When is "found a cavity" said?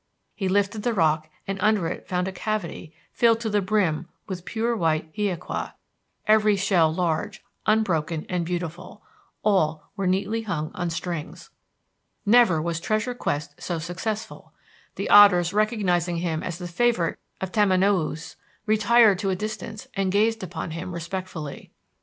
2.07-2.91